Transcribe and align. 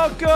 Welcome, 0.00 0.30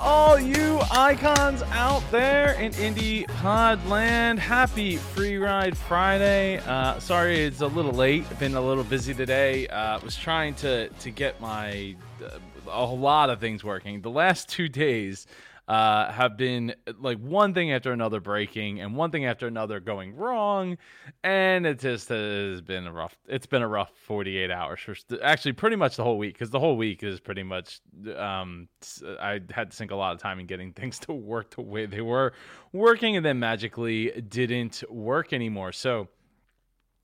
all 0.00 0.38
you 0.38 0.80
icons 0.90 1.60
out 1.64 2.02
there 2.10 2.54
in 2.54 2.72
Indie 2.72 3.26
Podland. 3.26 4.38
Happy 4.38 4.96
Free 4.96 5.36
Ride 5.36 5.76
Friday. 5.76 6.60
Uh, 6.60 6.98
sorry, 6.98 7.44
it's 7.44 7.60
a 7.60 7.66
little 7.66 7.92
late. 7.92 8.24
Been 8.38 8.54
a 8.54 8.60
little 8.62 8.84
busy 8.84 9.12
today. 9.12 9.68
Uh, 9.68 10.00
was 10.00 10.16
trying 10.16 10.54
to 10.54 10.88
to 10.88 11.10
get 11.10 11.42
my 11.42 11.94
uh, 12.24 12.38
a 12.70 12.86
lot 12.86 13.28
of 13.28 13.38
things 13.38 13.62
working. 13.62 14.00
The 14.00 14.08
last 14.08 14.48
two 14.48 14.70
days 14.70 15.26
uh, 15.66 16.12
have 16.12 16.36
been 16.36 16.74
like 16.98 17.18
one 17.18 17.54
thing 17.54 17.72
after 17.72 17.92
another 17.92 18.20
breaking 18.20 18.80
and 18.80 18.94
one 18.94 19.10
thing 19.10 19.24
after 19.24 19.46
another 19.46 19.80
going 19.80 20.14
wrong, 20.14 20.76
and 21.22 21.66
it 21.66 21.78
just 21.78 22.10
has 22.10 22.60
been 22.60 22.86
a 22.86 22.92
rough. 22.92 23.16
It's 23.26 23.46
been 23.46 23.62
a 23.62 23.68
rough 23.68 23.90
48 24.06 24.50
hours 24.50 24.80
for 24.80 24.94
actually 25.22 25.52
pretty 25.52 25.76
much 25.76 25.96
the 25.96 26.04
whole 26.04 26.18
week 26.18 26.34
because 26.34 26.50
the 26.50 26.60
whole 26.60 26.76
week 26.76 27.02
is 27.02 27.18
pretty 27.18 27.42
much. 27.42 27.80
Um, 28.14 28.68
I 29.06 29.40
had 29.50 29.70
to 29.70 29.76
sink 29.76 29.90
a 29.90 29.96
lot 29.96 30.14
of 30.14 30.20
time 30.20 30.38
in 30.38 30.46
getting 30.46 30.72
things 30.74 30.98
to 31.00 31.12
work 31.12 31.54
the 31.54 31.62
way 31.62 31.86
they 31.86 32.02
were 32.02 32.34
working, 32.72 33.16
and 33.16 33.24
then 33.24 33.38
magically 33.38 34.10
didn't 34.28 34.84
work 34.90 35.32
anymore. 35.32 35.72
So. 35.72 36.08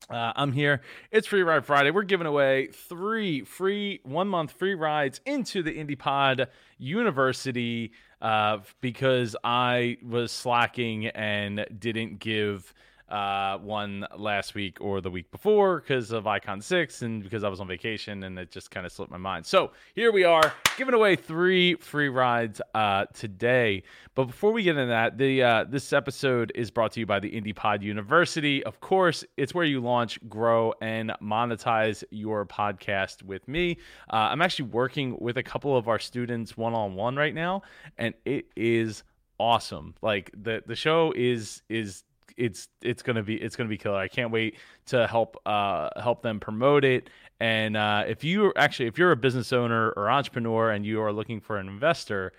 Uh, 0.09 0.33
I'm 0.35 0.51
here. 0.51 0.81
It's 1.11 1.27
Free 1.27 1.43
Ride 1.43 1.63
Friday. 1.63 1.91
We're 1.91 2.01
giving 2.03 2.25
away 2.25 2.69
three 2.73 3.43
free 3.45 4.01
one 4.03 4.27
month 4.27 4.51
free 4.51 4.73
rides 4.73 5.21
into 5.27 5.61
the 5.61 5.71
IndiePod 5.71 6.47
University 6.79 7.91
uh, 8.21 8.59
because 8.81 9.35
I 9.43 9.97
was 10.07 10.31
slacking 10.31 11.07
and 11.07 11.65
didn't 11.77 12.19
give 12.19 12.73
uh, 13.11 13.57
one 13.57 14.07
last 14.17 14.55
week 14.55 14.77
or 14.79 15.01
the 15.01 15.11
week 15.11 15.29
before 15.31 15.81
because 15.81 16.11
of 16.11 16.25
Icon 16.27 16.61
6 16.61 17.01
and 17.01 17.21
because 17.21 17.43
I 17.43 17.49
was 17.49 17.59
on 17.59 17.67
vacation 17.67 18.23
and 18.23 18.39
it 18.39 18.51
just 18.51 18.71
kind 18.71 18.85
of 18.85 18.91
slipped 18.91 19.11
my 19.11 19.17
mind. 19.17 19.45
So 19.45 19.71
here 19.93 20.11
we 20.11 20.23
are 20.23 20.53
giving 20.77 20.93
away 20.93 21.17
three 21.17 21.75
free 21.75 22.07
rides 22.07 22.61
uh, 22.73 23.05
today. 23.13 23.83
But 24.15 24.25
before 24.25 24.53
we 24.53 24.63
get 24.63 24.77
into 24.77 24.87
that, 24.87 25.17
the 25.17 25.43
uh, 25.43 25.63
this 25.65 25.91
episode 25.91 26.53
is 26.55 26.71
brought 26.71 26.93
to 26.93 27.01
you 27.01 27.05
by 27.05 27.19
the 27.19 27.29
IndiePod 27.29 27.81
University. 27.81 28.63
Of 28.63 28.79
course, 28.79 29.25
it's 29.35 29.53
where 29.53 29.65
you 29.65 29.81
launch, 29.81 30.17
grow, 30.29 30.73
and 30.81 31.11
monetize 31.21 32.03
your 32.11 32.45
podcast 32.45 33.23
with 33.23 33.47
me. 33.47 33.77
Uh, 34.11 34.29
I'm 34.31 34.41
actually 34.41 34.69
working 34.69 35.17
with 35.19 35.37
a 35.37 35.43
couple 35.43 35.75
of 35.75 35.89
our 35.89 35.99
students 35.99 36.55
one 36.55 36.73
on 36.73 36.95
one 36.95 37.17
right 37.17 37.35
now, 37.35 37.63
and 37.97 38.13
it 38.25 38.45
is 38.55 39.03
awesome. 39.37 39.95
Like 40.01 40.31
the 40.33 40.63
the 40.65 40.75
show 40.75 41.13
is 41.15 41.61
is 41.67 42.03
it's 42.37 42.67
it's 42.81 43.01
gonna 43.01 43.23
be 43.23 43.35
it's 43.35 43.55
gonna 43.55 43.69
be 43.69 43.77
killer. 43.77 43.97
I 43.97 44.07
can't 44.07 44.31
wait 44.31 44.57
to 44.87 45.07
help 45.07 45.37
uh, 45.45 45.89
help 46.01 46.21
them 46.21 46.39
promote 46.39 46.83
it. 46.83 47.09
And 47.39 47.75
uh, 47.75 48.03
if 48.07 48.23
you 48.23 48.53
actually 48.55 48.87
if 48.87 48.97
you're 48.97 49.11
a 49.11 49.17
business 49.17 49.51
owner 49.53 49.91
or 49.91 50.09
entrepreneur 50.09 50.71
and 50.71 50.85
you 50.85 51.01
are 51.01 51.11
looking 51.11 51.39
for 51.41 51.57
an 51.57 51.67
investor, 51.67 52.33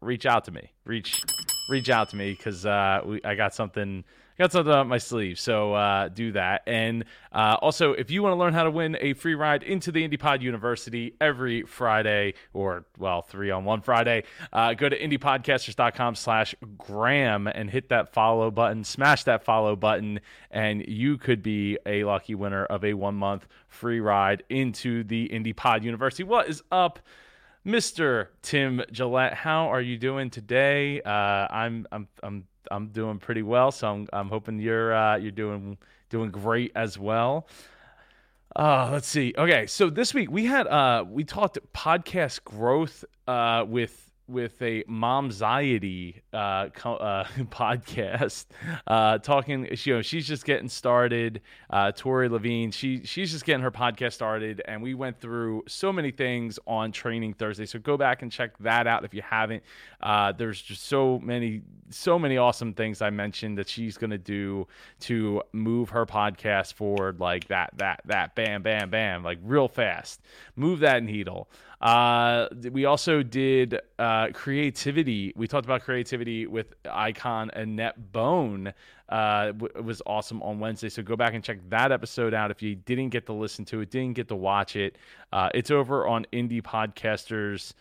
reach 0.00 0.26
out 0.26 0.44
to 0.44 0.50
me. 0.50 0.72
Reach 0.84 1.22
reach 1.68 1.90
out 1.90 2.10
to 2.10 2.16
me 2.16 2.32
because 2.32 2.66
uh, 2.66 3.18
I 3.24 3.34
got 3.34 3.54
something 3.54 4.04
got 4.38 4.52
something 4.52 4.72
up 4.72 4.86
my 4.86 4.98
sleeve. 4.98 5.38
So 5.38 5.74
uh, 5.74 6.08
do 6.08 6.32
that. 6.32 6.62
And 6.66 7.04
uh, 7.32 7.56
also, 7.60 7.92
if 7.92 8.10
you 8.10 8.22
want 8.22 8.32
to 8.34 8.36
learn 8.36 8.54
how 8.54 8.62
to 8.62 8.70
win 8.70 8.96
a 9.00 9.14
free 9.14 9.34
ride 9.34 9.62
into 9.64 9.90
the 9.90 10.08
IndiePod 10.08 10.42
University 10.42 11.14
every 11.20 11.62
Friday, 11.62 12.34
or 12.54 12.84
well, 12.96 13.22
three 13.22 13.50
on 13.50 13.64
one 13.64 13.82
Friday, 13.82 14.22
uh, 14.52 14.74
go 14.74 14.88
to 14.88 14.98
indiepodcasters.com 14.98 16.14
slash 16.14 16.54
Graham 16.76 17.48
and 17.48 17.68
hit 17.68 17.88
that 17.88 18.12
follow 18.12 18.50
button, 18.50 18.84
smash 18.84 19.24
that 19.24 19.44
follow 19.44 19.74
button, 19.74 20.20
and 20.50 20.86
you 20.86 21.18
could 21.18 21.42
be 21.42 21.76
a 21.84 22.04
lucky 22.04 22.34
winner 22.34 22.64
of 22.66 22.84
a 22.84 22.94
one 22.94 23.16
month 23.16 23.46
free 23.66 24.00
ride 24.00 24.44
into 24.48 25.02
the 25.02 25.28
IndiePod 25.28 25.82
University. 25.82 26.22
What 26.22 26.48
is 26.48 26.62
up? 26.70 27.00
Mr. 27.66 28.28
Tim 28.42 28.82
Gillette, 28.92 29.34
how 29.34 29.68
are 29.68 29.80
you 29.80 29.98
doing 29.98 30.30
today? 30.30 31.02
Uh, 31.02 31.10
I'm 31.10 31.86
I'm 31.92 32.08
I'm 32.22 32.44
I'm 32.70 32.88
doing 32.88 33.18
pretty 33.18 33.42
well, 33.42 33.70
so 33.72 33.88
I'm 33.88 34.08
I'm 34.12 34.28
hoping 34.28 34.58
you're 34.58 34.94
uh, 34.94 35.16
you're 35.16 35.32
doing 35.32 35.76
doing 36.08 36.30
great 36.30 36.72
as 36.74 36.98
well. 36.98 37.46
Uh, 38.56 38.88
let's 38.92 39.06
see. 39.06 39.34
Okay, 39.36 39.66
so 39.66 39.90
this 39.90 40.14
week 40.14 40.30
we 40.30 40.46
had 40.46 40.66
uh 40.66 41.04
we 41.08 41.24
talked 41.24 41.58
podcast 41.74 42.44
growth 42.44 43.04
uh 43.26 43.64
with 43.68 44.07
with 44.28 44.60
a 44.62 44.82
momxiety 44.84 46.20
uh, 46.32 46.68
co- 46.68 46.96
uh, 46.96 47.24
podcast 47.50 48.46
uh, 48.86 49.18
talking 49.18 49.68
you 49.84 49.94
know 49.94 50.02
she's 50.02 50.26
just 50.26 50.44
getting 50.44 50.68
started 50.68 51.40
uh, 51.70 51.90
tori 51.92 52.28
levine 52.28 52.70
she 52.70 53.04
she's 53.04 53.32
just 53.32 53.44
getting 53.44 53.62
her 53.62 53.70
podcast 53.70 54.12
started 54.12 54.62
and 54.66 54.82
we 54.82 54.94
went 54.94 55.18
through 55.20 55.62
so 55.66 55.92
many 55.92 56.10
things 56.10 56.58
on 56.66 56.92
training 56.92 57.32
thursday. 57.32 57.66
So 57.66 57.78
go 57.78 57.96
back 57.96 58.22
and 58.22 58.30
check 58.30 58.56
that 58.58 58.86
out 58.86 59.04
if 59.04 59.14
you 59.14 59.22
haven't. 59.22 59.62
Uh, 60.00 60.32
there's 60.32 60.60
just 60.60 60.86
so 60.86 61.18
many 61.18 61.62
so 61.90 62.18
many 62.18 62.36
awesome 62.36 62.74
things 62.74 63.00
i 63.00 63.08
mentioned 63.08 63.56
that 63.56 63.66
she's 63.66 63.96
going 63.96 64.10
to 64.10 64.18
do 64.18 64.66
to 65.00 65.42
move 65.52 65.88
her 65.88 66.04
podcast 66.04 66.74
forward 66.74 67.18
like 67.18 67.48
that 67.48 67.70
that 67.76 68.02
that 68.04 68.34
bam 68.34 68.62
bam 68.62 68.90
bam 68.90 69.22
like 69.22 69.38
real 69.42 69.68
fast. 69.68 70.20
Move 70.56 70.80
that 70.80 71.02
needle 71.02 71.48
uh, 71.80 72.48
we 72.72 72.84
also 72.84 73.22
did 73.22 73.78
uh, 73.98 74.28
creativity. 74.32 75.32
We 75.36 75.46
talked 75.46 75.64
about 75.64 75.82
creativity 75.82 76.46
with 76.46 76.74
Icon 76.90 77.50
Annette 77.54 78.12
Bone. 78.12 78.72
Uh, 79.08 79.52
it 79.74 79.84
was 79.84 80.02
awesome 80.06 80.42
on 80.42 80.58
Wednesday. 80.58 80.88
So 80.88 81.02
go 81.02 81.16
back 81.16 81.34
and 81.34 81.42
check 81.42 81.58
that 81.70 81.92
episode 81.92 82.34
out 82.34 82.50
if 82.50 82.62
you 82.62 82.74
didn't 82.74 83.10
get 83.10 83.26
to 83.26 83.32
listen 83.32 83.64
to 83.66 83.80
it, 83.80 83.90
didn't 83.90 84.14
get 84.14 84.28
to 84.28 84.36
watch 84.36 84.76
it. 84.76 84.96
Uh, 85.32 85.50
it's 85.54 85.70
over 85.70 86.06
on 86.06 86.26
Indie 86.32 86.62
Podcasters. 86.62 87.74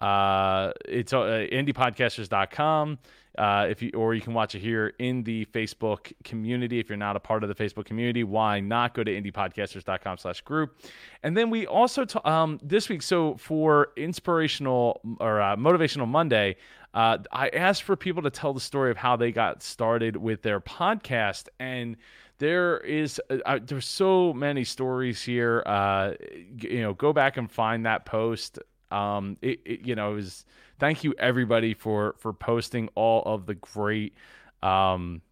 Uh, 0.00 0.72
it's 0.86 1.12
uh, 1.12 1.46
indiepodcasters.com. 1.52 2.98
Uh, 3.36 3.68
if 3.70 3.80
you 3.80 3.90
or 3.94 4.14
you 4.14 4.20
can 4.20 4.34
watch 4.34 4.56
it 4.56 4.58
here 4.58 4.94
in 4.98 5.22
the 5.22 5.44
Facebook 5.46 6.12
community. 6.24 6.80
If 6.80 6.88
you're 6.88 6.98
not 6.98 7.14
a 7.14 7.20
part 7.20 7.44
of 7.44 7.48
the 7.48 7.54
Facebook 7.54 7.84
community, 7.84 8.24
why 8.24 8.58
not 8.58 8.94
go 8.94 9.04
to 9.04 9.12
indiepodcasters.com/group? 9.12 10.80
And 11.22 11.36
then 11.36 11.48
we 11.48 11.64
also 11.64 12.04
t- 12.04 12.18
um, 12.24 12.58
this 12.64 12.88
week. 12.88 13.00
So 13.00 13.36
for 13.36 13.92
inspirational 13.96 15.00
or 15.20 15.40
uh, 15.40 15.54
motivational 15.54 16.08
Monday, 16.08 16.56
uh, 16.94 17.18
I 17.30 17.48
asked 17.50 17.84
for 17.84 17.94
people 17.94 18.22
to 18.22 18.30
tell 18.30 18.52
the 18.52 18.60
story 18.60 18.90
of 18.90 18.96
how 18.96 19.14
they 19.14 19.30
got 19.30 19.62
started 19.62 20.16
with 20.16 20.42
their 20.42 20.60
podcast 20.60 21.48
and 21.60 21.96
there 22.38 22.78
is 22.78 23.20
uh, 23.30 23.58
there's 23.64 23.86
so 23.86 24.32
many 24.32 24.64
stories 24.64 25.22
here 25.22 25.62
uh, 25.66 26.12
you 26.60 26.80
know 26.80 26.94
go 26.94 27.12
back 27.12 27.36
and 27.36 27.50
find 27.50 27.84
that 27.84 28.04
post 28.04 28.58
um, 28.90 29.36
it, 29.42 29.60
it, 29.64 29.80
you 29.80 29.94
know, 29.94 30.12
it 30.12 30.14
was 30.16 30.44
thank 30.78 31.04
you 31.04 31.14
everybody 31.18 31.74
for 31.74 32.14
for 32.18 32.32
posting 32.32 32.88
all 32.94 33.22
of 33.24 33.46
the 33.46 33.54
great, 33.54 34.14
um, 34.62 35.22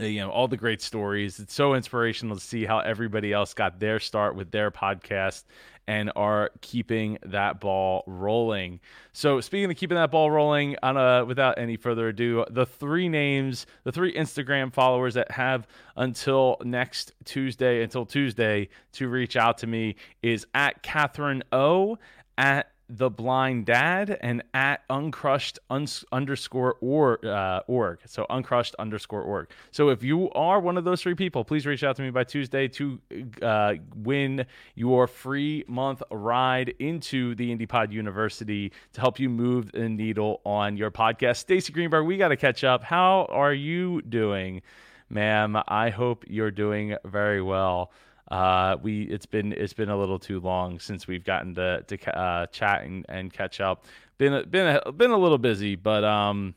Uh, 0.00 0.04
you 0.04 0.20
know, 0.20 0.30
all 0.30 0.48
the 0.48 0.56
great 0.56 0.80
stories. 0.80 1.38
It's 1.38 1.52
so 1.54 1.74
inspirational 1.74 2.36
to 2.36 2.42
see 2.42 2.64
how 2.64 2.78
everybody 2.78 3.32
else 3.32 3.52
got 3.52 3.78
their 3.78 4.00
start 4.00 4.34
with 4.34 4.50
their 4.50 4.70
podcast 4.70 5.44
and 5.86 6.12
are 6.16 6.50
keeping 6.60 7.18
that 7.26 7.60
ball 7.60 8.04
rolling. 8.06 8.80
So, 9.12 9.40
speaking 9.40 9.70
of 9.70 9.76
keeping 9.76 9.96
that 9.96 10.10
ball 10.10 10.30
rolling, 10.30 10.76
on 10.82 10.96
a, 10.96 11.24
without 11.24 11.58
any 11.58 11.76
further 11.76 12.08
ado, 12.08 12.44
the 12.48 12.64
three 12.64 13.08
names, 13.08 13.66
the 13.84 13.92
three 13.92 14.14
Instagram 14.14 14.72
followers 14.72 15.14
that 15.14 15.30
have 15.32 15.66
until 15.96 16.56
next 16.64 17.12
Tuesday, 17.24 17.82
until 17.82 18.06
Tuesday, 18.06 18.68
to 18.92 19.08
reach 19.08 19.36
out 19.36 19.58
to 19.58 19.66
me 19.66 19.96
is 20.22 20.46
at 20.54 20.82
Catherine 20.82 21.42
O 21.52 21.98
at 22.38 22.71
the 22.88 23.08
blind 23.08 23.66
dad 23.66 24.18
and 24.20 24.42
at 24.54 24.82
uncrushed 24.90 25.58
uns- 25.70 26.04
underscore 26.12 26.76
or, 26.80 27.24
uh, 27.24 27.60
org. 27.66 28.00
So 28.06 28.26
uncrushed 28.28 28.74
underscore 28.78 29.22
org. 29.22 29.50
So 29.70 29.88
if 29.88 30.02
you 30.02 30.30
are 30.32 30.60
one 30.60 30.76
of 30.76 30.84
those 30.84 31.02
three 31.02 31.14
people 31.14 31.44
please 31.44 31.66
reach 31.66 31.84
out 31.84 31.96
to 31.96 32.02
me 32.02 32.10
by 32.10 32.24
tuesday 32.24 32.68
to 32.68 33.00
uh, 33.40 33.74
win 33.94 34.46
your 34.74 35.06
free 35.06 35.64
month 35.66 36.02
ride 36.10 36.74
into 36.78 37.34
the 37.34 37.54
indiepod 37.54 37.92
university 37.92 38.72
to 38.92 39.00
help 39.00 39.18
you 39.18 39.28
move 39.28 39.72
the 39.72 39.88
needle 39.88 40.40
on 40.44 40.76
your 40.76 40.90
podcast. 40.90 41.38
Stacy 41.38 41.72
greenberg 41.72 42.06
we 42.06 42.16
got 42.16 42.28
to 42.28 42.36
catch 42.36 42.64
up. 42.64 42.82
How 42.82 43.26
are 43.30 43.54
you 43.54 44.02
doing? 44.02 44.62
Ma'am 45.08 45.58
i 45.68 45.90
hope 45.90 46.24
you're 46.26 46.50
doing 46.50 46.96
very 47.04 47.42
well 47.42 47.92
uh, 48.32 48.78
we 48.82 49.02
it's 49.02 49.26
been 49.26 49.52
it's 49.52 49.74
been 49.74 49.90
a 49.90 49.96
little 49.96 50.18
too 50.18 50.40
long 50.40 50.80
since 50.80 51.06
we've 51.06 51.22
gotten 51.22 51.54
to 51.54 51.82
to 51.82 52.18
uh, 52.18 52.46
chat 52.46 52.82
and, 52.82 53.04
and 53.10 53.30
catch 53.30 53.60
up. 53.60 53.84
Been 54.16 54.48
been 54.48 54.80
a, 54.86 54.90
been 54.90 55.10
a 55.10 55.18
little 55.18 55.36
busy, 55.36 55.76
but 55.76 56.02
um, 56.02 56.54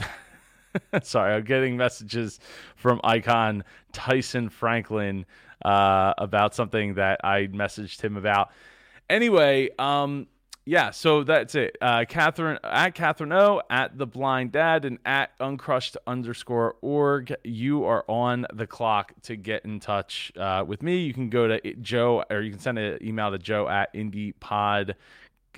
sorry, 1.04 1.34
I'm 1.34 1.44
getting 1.44 1.76
messages 1.76 2.40
from 2.74 3.00
Icon 3.04 3.62
Tyson 3.92 4.48
Franklin 4.48 5.26
uh, 5.64 6.14
about 6.18 6.56
something 6.56 6.94
that 6.94 7.20
I 7.22 7.46
messaged 7.46 8.00
him 8.00 8.16
about. 8.16 8.50
Anyway, 9.08 9.70
um, 9.78 10.26
yeah, 10.68 10.90
so 10.90 11.24
that's 11.24 11.54
it. 11.54 11.78
Uh, 11.80 12.04
Catherine 12.06 12.58
at 12.62 12.94
Catherine 12.94 13.32
O 13.32 13.62
at 13.70 13.96
the 13.96 14.06
Blind 14.06 14.52
Dad 14.52 14.84
and 14.84 14.98
at 15.06 15.30
uncrushed 15.40 15.96
underscore 16.06 16.76
org. 16.82 17.34
You 17.42 17.86
are 17.86 18.04
on 18.06 18.46
the 18.52 18.66
clock 18.66 19.14
to 19.22 19.36
get 19.36 19.64
in 19.64 19.80
touch 19.80 20.30
uh, 20.36 20.62
with 20.66 20.82
me. 20.82 20.98
You 20.98 21.14
can 21.14 21.30
go 21.30 21.48
to 21.48 21.74
Joe 21.76 22.22
or 22.28 22.42
you 22.42 22.50
can 22.50 22.60
send 22.60 22.78
an 22.78 22.98
email 23.02 23.30
to 23.30 23.38
Joe 23.38 23.66
at 23.66 23.94
indiepod 23.94 24.90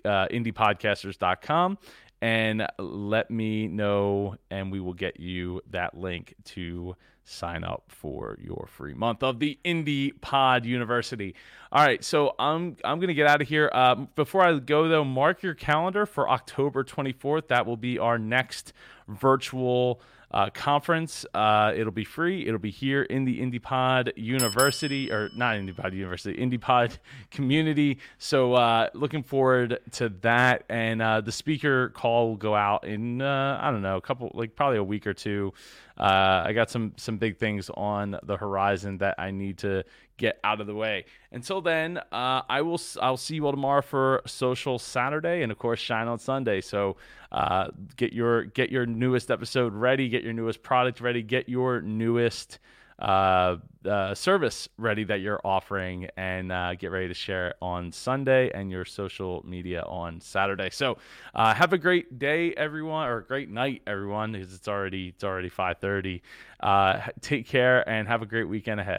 uh, 0.05 0.29
indiepodcasters.com 0.29 1.79
and 2.23 2.69
let 2.79 3.33
me 3.33 3.67
know, 3.67 4.37
and 4.49 4.71
we 4.71 4.79
will 4.79 4.95
get 4.95 5.19
you 5.19 5.61
that 5.71 5.99
link 5.99 6.35
to 6.45 6.95
sign 7.31 7.65
up 7.65 7.85
for 7.89 8.37
your 8.41 8.69
free 8.71 8.95
month 8.95 9.23
of 9.23 9.39
the 9.39 9.59
Indie 9.65 10.19
Pod 10.21 10.67
University. 10.67 11.35
All 11.73 11.85
right, 11.85 12.03
so 12.03 12.35
I'm 12.39 12.77
I'm 12.85 12.99
gonna 13.01 13.15
get 13.15 13.27
out 13.27 13.41
of 13.41 13.49
here. 13.49 13.71
Um, 13.73 14.09
before 14.17 14.43
I 14.43 14.59
go 14.59 14.89
though, 14.89 15.05
mark 15.05 15.43
your 15.43 15.55
calendar 15.55 16.07
for 16.07 16.29
October 16.29 16.83
24th. 16.83 17.49
That 17.49 17.67
will 17.67 17.77
be 17.77 17.99
our 17.99 18.19
next 18.19 18.73
virtual 19.09 20.01
uh, 20.33 20.51
conference. 20.51 21.27
Uh, 21.35 21.73
it'll 21.75 21.93
be 21.93 22.05
free. 22.05 22.47
It'll 22.47 22.59
be 22.59 22.71
here 22.71 23.03
in 23.03 23.25
the 23.25 23.41
IndiePod 23.41 24.13
University, 24.17 25.11
or 25.11 25.31
not 25.35 25.57
IndiePod 25.57 25.93
University, 25.93 26.39
IndiePod 26.39 26.99
community. 27.31 27.99
So 28.19 28.55
uh, 28.55 28.91
looking 28.95 29.23
forward 29.23 29.79
to 29.93 30.11
that. 30.21 30.65
And 30.69 31.03
uh, 31.03 31.21
the 31.21 31.33
speaker 31.33 31.89
call 31.91 32.29
will 32.29 32.37
go 32.37 32.55
out 32.55 32.85
in 32.85 33.23
uh, 33.23 33.59
I 33.61 33.71
don't 33.71 33.83
know 33.83 33.97
a 33.97 34.01
couple, 34.01 34.31
like 34.35 34.55
probably 34.55 34.79
a 34.79 34.85
week 34.85 35.07
or 35.07 35.15
two. 35.15 35.53
Uh, 36.01 36.45
I 36.47 36.53
got 36.55 36.71
some 36.71 36.95
some 36.97 37.19
big 37.19 37.37
things 37.37 37.69
on 37.75 38.19
the 38.23 38.37
horizon 38.37 38.99
that 38.99 39.17
I 39.19 39.33
need 39.33 39.59
to 39.59 39.85
get 40.17 40.39
out 40.45 40.61
of 40.61 40.67
the 40.67 40.75
way. 40.75 41.05
Until 41.33 41.61
then, 41.61 41.99
uh, 41.99 42.43
I 42.49 42.63
will 42.63 42.81
I'll 43.03 43.17
see 43.17 43.35
you 43.35 43.47
all 43.47 43.53
tomorrow 43.53 43.83
for 43.83 44.23
Social 44.27 44.79
Saturday 44.79 45.43
and 45.43 45.53
of 45.53 45.59
course 45.59 45.79
Shine 45.79 46.09
on 46.09 46.19
Sunday. 46.19 46.61
So 46.61 46.97
uh, 47.33 47.69
get 47.97 48.13
your 48.13 48.45
get 48.45 48.71
your 48.71 48.87
newest 48.87 49.31
episode 49.31 49.75
ready, 49.75 50.09
get 50.09 50.20
your 50.23 50.33
newest 50.33 50.63
product 50.63 51.01
ready, 51.01 51.23
get 51.23 51.49
your 51.49 51.81
newest 51.81 52.59
uh, 53.01 53.57
uh, 53.89 54.15
service 54.15 54.69
ready 54.77 55.05
that 55.05 55.21
you're 55.21 55.41
offering 55.43 56.07
and 56.19 56.53
uh, 56.53 56.75
get 56.75 56.91
ready 56.91 57.09
to 57.09 57.15
share 57.15 57.49
it 57.49 57.57
on 57.63 57.91
Sunday 57.91 58.51
and 58.53 58.71
your 58.71 58.85
social 58.85 59.43
media 59.47 59.83
on 59.87 60.21
Saturday. 60.21 60.69
So 60.71 60.99
uh, 61.35 61.55
have 61.55 61.73
a 61.73 61.79
great 61.79 62.19
day, 62.19 62.53
everyone, 62.53 63.09
or 63.09 63.23
great 63.23 63.49
night, 63.49 63.81
everyone, 63.87 64.33
because 64.33 64.53
it's 64.53 64.69
already 64.69 65.09
it's 65.09 65.25
already 65.25 65.49
5:30. 65.49 66.21
Uh, 66.61 67.01
take 67.23 67.47
care 67.47 67.89
and 67.89 68.07
have 68.07 68.21
a 68.21 68.27
great 68.27 68.45
weekend 68.45 68.81
ahead. 68.81 68.89